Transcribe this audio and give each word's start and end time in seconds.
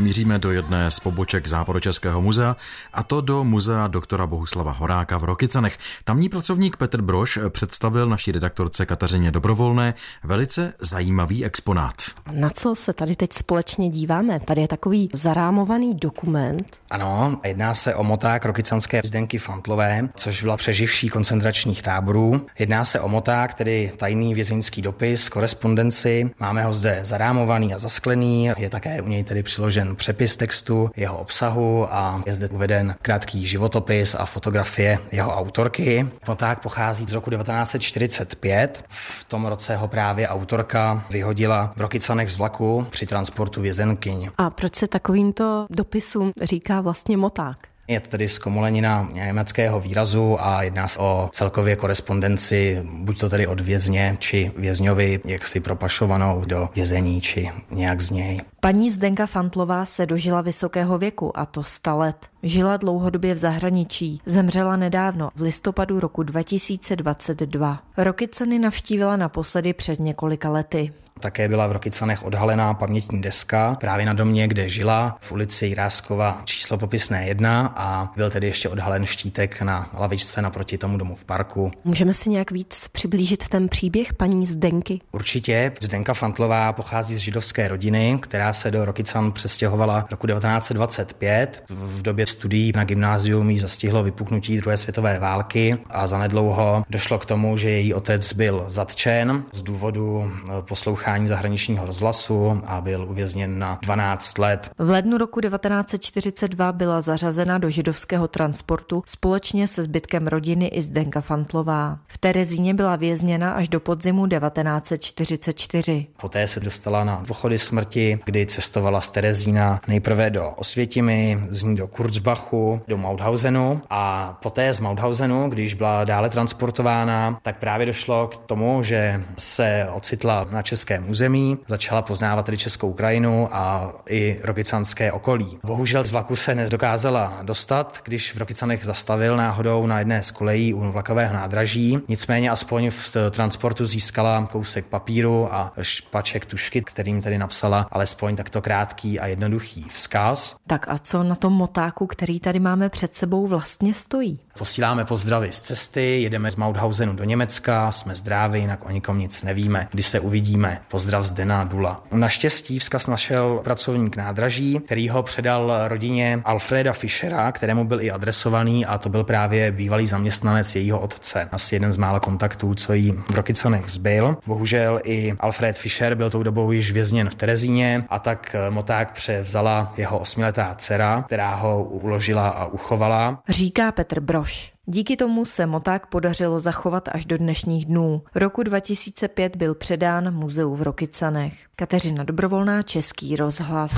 Míříme 0.00 0.38
do 0.38 0.50
jedné 0.50 0.90
z 0.90 1.00
poboček 1.00 1.46
Západočeského 1.46 2.22
muzea, 2.22 2.56
a 2.92 3.02
to 3.02 3.20
do 3.20 3.44
muzea 3.44 3.86
doktora 3.86 4.26
Bohuslava 4.26 4.72
Horáka 4.72 5.18
v 5.18 5.24
Rokycanech. 5.24 5.78
Tamní 6.04 6.28
pracovník 6.28 6.76
Petr 6.76 7.02
Broš 7.02 7.38
představil 7.48 8.08
naší 8.08 8.32
redaktorce 8.32 8.86
Kateřině 8.86 9.30
Dobrovolné 9.30 9.94
velice 10.24 10.72
zajímavý 10.80 11.44
exponát. 11.44 11.94
Na 12.32 12.50
co 12.50 12.74
se 12.74 12.92
tady 12.92 13.16
teď 13.16 13.32
společně 13.32 13.88
díváme? 13.88 14.40
Tady 14.40 14.60
je 14.60 14.68
takový 14.68 15.10
zarámovaný 15.12 15.94
dokument. 15.94 16.80
Ano, 16.90 17.40
jedná 17.44 17.74
se 17.74 17.94
o 17.94 18.04
moták 18.04 18.44
rokycanské 18.44 19.00
Zdenky 19.04 19.38
Fantlové, 19.38 20.08
což 20.16 20.42
byla 20.42 20.56
přeživší 20.56 21.08
koncentračních 21.08 21.82
táborů. 21.82 22.46
Jedná 22.58 22.84
se 22.84 23.00
o 23.00 23.08
moták, 23.08 23.54
tedy 23.54 23.92
tajný 23.96 24.34
vězeňský 24.34 24.82
dopis, 24.82 25.28
korespondenci. 25.28 26.30
Máme 26.40 26.64
ho 26.64 26.72
zde 26.72 27.00
zarámovaný 27.02 27.74
a 27.74 27.78
zasklený. 27.78 28.50
Je 28.56 28.70
také 28.70 29.02
u 29.02 29.08
něj 29.08 29.24
tedy 29.24 29.42
přiložen 29.42 29.89
přepis 29.96 30.36
textu, 30.36 30.90
jeho 30.96 31.18
obsahu 31.18 31.94
a 31.94 32.22
je 32.26 32.34
zde 32.34 32.48
uveden 32.48 32.94
krátký 33.02 33.46
životopis 33.46 34.14
a 34.14 34.26
fotografie 34.26 34.98
jeho 35.12 35.34
autorky. 35.36 36.06
Moták 36.28 36.60
pochází 36.60 37.04
z 37.08 37.12
roku 37.12 37.30
1945. 37.30 38.84
V 38.90 39.24
tom 39.24 39.46
roce 39.46 39.76
ho 39.76 39.88
právě 39.88 40.28
autorka 40.28 41.04
vyhodila 41.10 41.72
v 41.76 41.80
Rokycanech 41.80 42.30
z 42.30 42.36
vlaku 42.36 42.86
při 42.90 43.06
transportu 43.06 43.60
vězenkyň. 43.60 44.30
A 44.38 44.50
proč 44.50 44.76
se 44.76 44.88
takovýmto 44.88 45.66
dopisům 45.70 46.32
říká 46.42 46.80
vlastně 46.80 47.16
moták? 47.16 47.56
Je 47.88 48.00
to 48.00 48.08
tedy 48.08 48.28
zkomolenina 48.28 49.08
německého 49.12 49.80
výrazu 49.80 50.36
a 50.40 50.62
jedná 50.62 50.88
se 50.88 50.98
o 50.98 51.30
celkově 51.32 51.76
korespondenci, 51.76 52.82
buď 53.02 53.20
to 53.20 53.28
tedy 53.28 53.46
od 53.46 53.60
vězně, 53.60 54.16
či 54.18 54.52
vězňovi, 54.56 55.20
jak 55.24 55.46
si 55.46 55.60
propašovanou 55.60 56.44
do 56.44 56.68
vězení, 56.74 57.20
či 57.20 57.50
nějak 57.70 58.00
z 58.00 58.10
něj. 58.10 58.40
Paní 58.62 58.90
Zdenka 58.90 59.26
Fantlová 59.26 59.84
se 59.84 60.06
dožila 60.06 60.40
vysokého 60.40 60.98
věku, 60.98 61.38
a 61.38 61.46
to 61.46 61.62
100 61.62 61.96
let. 61.96 62.16
Žila 62.42 62.76
dlouhodobě 62.76 63.34
v 63.34 63.36
zahraničí, 63.36 64.20
zemřela 64.26 64.76
nedávno, 64.76 65.30
v 65.34 65.42
listopadu 65.42 66.00
roku 66.00 66.22
2022. 66.22 67.82
Rokyceny 67.96 68.58
navštívila 68.58 69.16
naposledy 69.16 69.72
před 69.72 70.00
několika 70.00 70.50
lety. 70.50 70.92
Také 71.20 71.48
byla 71.48 71.66
v 71.66 71.72
Rokycanech 71.72 72.24
odhalená 72.24 72.74
pamětní 72.74 73.20
deska 73.20 73.76
právě 73.80 74.06
na 74.06 74.12
domě, 74.12 74.48
kde 74.48 74.68
žila, 74.68 75.16
v 75.20 75.32
ulici 75.32 75.66
Jiráskova 75.66 76.42
číslo 76.44 76.78
popisné 76.78 77.28
1 77.28 77.74
a 77.76 78.12
byl 78.16 78.30
tedy 78.30 78.46
ještě 78.46 78.68
odhalen 78.68 79.06
štítek 79.06 79.62
na 79.62 79.90
lavičce 79.98 80.42
naproti 80.42 80.78
tomu 80.78 80.98
domu 80.98 81.14
v 81.14 81.24
parku. 81.24 81.70
Můžeme 81.84 82.14
si 82.14 82.30
nějak 82.30 82.50
víc 82.50 82.88
přiblížit 82.92 83.48
ten 83.48 83.68
příběh 83.68 84.14
paní 84.14 84.46
Zdenky? 84.46 85.00
Určitě. 85.12 85.72
Zdenka 85.80 86.14
Fantlová 86.14 86.72
pochází 86.72 87.16
z 87.16 87.18
židovské 87.18 87.68
rodiny, 87.68 88.18
která 88.22 88.49
se 88.52 88.70
do 88.70 88.84
Rokycan 88.84 89.32
přestěhovala 89.32 90.06
roku 90.10 90.26
1925. 90.26 91.64
V 91.68 92.02
době 92.02 92.26
studií 92.26 92.72
na 92.74 92.84
gymnázium 92.84 93.50
jí 93.50 93.58
zastihlo 93.58 94.02
vypuknutí 94.02 94.56
druhé 94.56 94.76
světové 94.76 95.18
války 95.18 95.78
a 95.90 96.06
zanedlouho 96.06 96.84
došlo 96.90 97.18
k 97.18 97.26
tomu, 97.26 97.56
že 97.56 97.70
její 97.70 97.94
otec 97.94 98.32
byl 98.32 98.64
zatčen 98.66 99.44
z 99.52 99.62
důvodu 99.62 100.30
poslouchání 100.60 101.00
poslouchání 101.00 101.28
zahraničního 101.28 101.86
rozhlasu 101.86 102.62
a 102.66 102.80
byl 102.80 103.06
uvězněn 103.08 103.58
na 103.58 103.78
12 103.82 104.38
let. 104.38 104.70
V 104.78 104.90
lednu 104.90 105.18
roku 105.18 105.40
1942 105.40 106.72
byla 106.72 107.00
zařazena 107.00 107.58
do 107.58 107.70
židovského 107.70 108.28
transportu 108.28 109.02
společně 109.06 109.68
se 109.68 109.82
zbytkem 109.82 110.26
rodiny 110.26 110.66
i 110.66 110.82
Zdenka 110.82 111.20
Fantlová. 111.20 111.98
V 112.06 112.18
Terezíně 112.18 112.74
byla 112.74 112.96
vězněna 112.96 113.52
až 113.52 113.68
do 113.68 113.80
podzimu 113.80 114.26
1944. 114.26 116.06
Poté 116.20 116.48
se 116.48 116.60
dostala 116.60 117.04
na 117.04 117.16
pochody 117.26 117.58
smrti, 117.58 118.18
kdy 118.24 118.39
cestovala 118.46 119.00
z 119.00 119.08
Terezína 119.08 119.80
nejprve 119.88 120.30
do 120.30 120.50
Osvětimi, 120.50 121.38
z 121.48 121.62
ní 121.62 121.76
do 121.76 121.86
Kurzbachu, 121.88 122.80
do 122.88 122.96
Mauthausenu 122.96 123.82
a 123.90 124.32
poté 124.42 124.74
z 124.74 124.80
Mauthausenu, 124.80 125.48
když 125.48 125.74
byla 125.74 126.04
dále 126.04 126.30
transportována, 126.30 127.38
tak 127.42 127.58
právě 127.58 127.86
došlo 127.86 128.28
k 128.28 128.36
tomu, 128.36 128.82
že 128.82 129.20
se 129.38 129.88
ocitla 129.94 130.46
na 130.50 130.62
českém 130.62 131.10
území, 131.10 131.58
začala 131.68 132.02
poznávat 132.02 132.46
tedy 132.46 132.58
Českou 132.58 132.92
krajinu 132.92 133.48
a 133.52 133.92
i 134.08 134.40
Rokycanské 134.44 135.12
okolí. 135.12 135.58
Bohužel 135.64 136.04
z 136.04 136.10
vlaku 136.10 136.36
se 136.36 136.54
nedokázala 136.54 137.38
dostat, 137.42 138.00
když 138.04 138.34
v 138.34 138.38
Rokycanech 138.38 138.84
zastavil 138.84 139.36
náhodou 139.36 139.86
na 139.86 139.98
jedné 139.98 140.22
z 140.22 140.30
kolejí 140.30 140.74
u 140.74 140.80
vlakového 140.92 141.34
nádraží. 141.34 141.98
Nicméně 142.08 142.50
aspoň 142.50 142.90
v 142.90 143.16
transportu 143.30 143.86
získala 143.86 144.48
kousek 144.52 144.86
papíru 144.86 145.54
a 145.54 145.72
špaček 145.82 146.46
tušky, 146.46 146.82
kterým 146.82 147.22
tedy 147.22 147.38
napsala 147.38 147.86
alespoň 147.90 148.29
takto 148.36 148.62
krátký 148.62 149.20
a 149.20 149.26
jednoduchý 149.26 149.86
vzkaz. 149.88 150.56
Tak 150.66 150.86
a 150.88 150.98
co 150.98 151.22
na 151.22 151.34
tom 151.34 151.52
motáku, 151.52 152.06
který 152.06 152.40
tady 152.40 152.60
máme 152.60 152.88
před 152.88 153.14
sebou, 153.14 153.46
vlastně 153.46 153.94
stojí? 153.94 154.40
Posíláme 154.60 155.04
pozdravy 155.04 155.52
z 155.52 155.60
cesty, 155.60 156.22
jedeme 156.22 156.50
z 156.50 156.56
Mauthausenu 156.56 157.12
do 157.12 157.24
Německa, 157.24 157.92
jsme 157.92 158.16
zdraví, 158.16 158.60
jinak 158.60 158.86
o 158.86 158.90
nikom 158.90 159.18
nic 159.18 159.42
nevíme. 159.42 159.88
Kdy 159.90 160.02
se 160.02 160.20
uvidíme, 160.20 160.80
pozdrav 160.88 161.24
z 161.24 161.30
Dena 161.30 161.64
Dula. 161.64 162.02
Naštěstí 162.12 162.78
vzkaz 162.78 163.06
našel 163.06 163.60
pracovník 163.64 164.16
nádraží, 164.16 164.80
který 164.84 165.08
ho 165.08 165.22
předal 165.22 165.72
rodině 165.88 166.42
Alfreda 166.44 166.92
Fischera, 166.92 167.52
kterému 167.52 167.84
byl 167.84 168.00
i 168.00 168.10
adresovaný 168.10 168.86
a 168.86 168.98
to 168.98 169.08
byl 169.08 169.24
právě 169.24 169.72
bývalý 169.72 170.06
zaměstnanec 170.06 170.76
jejího 170.76 171.00
otce. 171.00 171.48
Asi 171.52 171.74
jeden 171.74 171.92
z 171.92 171.96
mála 171.96 172.20
kontaktů, 172.20 172.74
co 172.74 172.92
jí 172.92 173.12
v 173.12 173.34
Rokycanech 173.34 173.88
zbyl. 173.88 174.36
Bohužel 174.46 175.00
i 175.04 175.34
Alfred 175.40 175.78
Fischer 175.78 176.14
byl 176.14 176.30
tou 176.30 176.42
dobou 176.42 176.72
již 176.72 176.92
vězněn 176.92 177.30
v 177.30 177.34
Terezíně 177.34 178.04
a 178.08 178.18
tak 178.18 178.56
moták 178.70 179.12
převzala 179.12 179.92
jeho 179.96 180.18
osmiletá 180.18 180.74
dcera, 180.78 181.22
která 181.26 181.54
ho 181.54 181.84
uložila 181.84 182.48
a 182.48 182.66
uchovala. 182.66 183.42
Říká 183.48 183.92
Petr 183.92 184.20
Broš. 184.20 184.49
Díky 184.86 185.16
tomu 185.16 185.44
se 185.44 185.66
moták 185.66 186.06
podařilo 186.06 186.58
zachovat 186.58 187.08
až 187.12 187.26
do 187.26 187.38
dnešních 187.38 187.86
dnů. 187.86 188.22
Roku 188.34 188.62
2005 188.62 189.56
byl 189.56 189.74
předán 189.74 190.34
muzeu 190.34 190.74
v 190.74 190.82
Rokycanech. 190.82 191.54
Kateřina 191.76 192.24
Dobrovolná, 192.24 192.82
Český 192.82 193.36
rozhlas. 193.36 193.92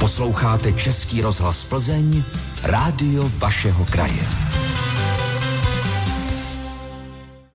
Posloucháte 0.00 0.72
Český 0.72 1.22
rozhlas 1.22 1.64
Plzeň, 1.66 2.22
rádio 2.62 3.30
vašeho 3.38 3.84
kraje. 3.84 4.51